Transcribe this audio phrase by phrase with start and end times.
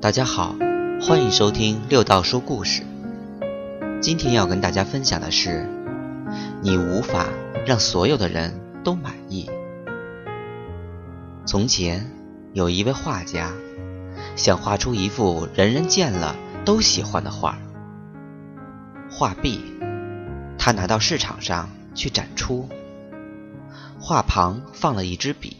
[0.00, 0.54] 大家好，
[1.02, 2.84] 欢迎收听六道说故事。
[4.00, 5.68] 今天要跟大家分享的是，
[6.62, 7.26] 你无法
[7.66, 9.50] 让所有的人都满意。
[11.44, 12.12] 从前
[12.52, 13.50] 有一位画家，
[14.36, 17.58] 想画出一幅人人见了都喜欢的画。
[19.10, 19.60] 画壁，
[20.56, 22.68] 他拿到市场上去展出。
[23.98, 25.56] 画旁放了一支笔，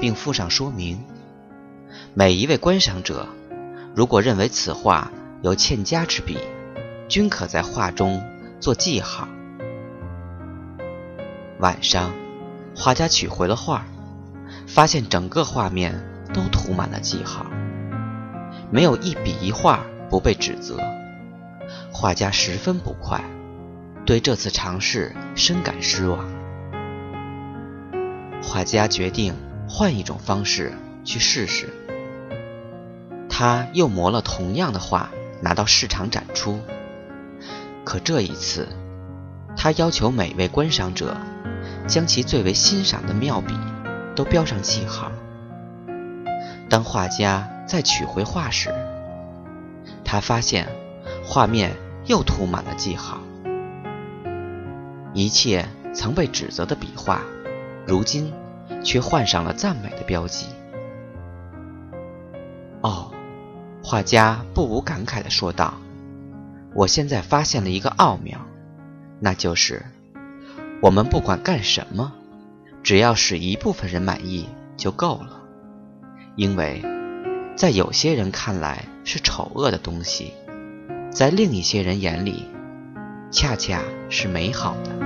[0.00, 0.98] 并附上说明。
[2.14, 3.26] 每一位观赏者，
[3.94, 5.10] 如果认为此画
[5.42, 6.38] 有欠佳之笔，
[7.08, 8.22] 均可在画中
[8.60, 9.28] 做记号。
[11.58, 12.12] 晚上，
[12.74, 13.84] 画家取回了画，
[14.66, 15.94] 发现整个画面
[16.34, 17.46] 都涂满了记号，
[18.70, 19.80] 没有一笔一画
[20.10, 20.78] 不被指责。
[21.92, 23.24] 画家十分不快，
[24.04, 26.24] 对这次尝试深感失望。
[28.42, 29.34] 画家决定
[29.68, 30.72] 换一种方式
[31.06, 31.70] 去试试。
[33.30, 36.60] 他又磨了同样的画，拿到市场展出。
[37.84, 38.68] 可这一次，
[39.56, 41.16] 他要求每位观赏者
[41.86, 43.54] 将其最为欣赏的妙笔
[44.14, 45.12] 都标上记号。
[46.68, 48.74] 当画家再取回画时，
[50.04, 50.66] 他发现
[51.24, 51.76] 画面
[52.06, 53.18] 又涂满了记号。
[55.14, 57.22] 一切曾被指责的笔画，
[57.86, 58.32] 如今
[58.82, 60.46] 却换上了赞美的标记。
[62.82, 63.10] 哦。
[63.82, 65.74] 画家不无感慨地说道
[66.74, 68.40] ：“我现在发现了一个奥妙，
[69.20, 69.84] 那就是，
[70.82, 72.12] 我们不管干什么，
[72.82, 75.40] 只要使一部分人满意就够了。
[76.34, 76.82] 因为，
[77.54, 80.32] 在有些人看来是丑恶的东西，
[81.08, 82.44] 在另一些人眼里，
[83.30, 84.96] 恰恰是美好的。”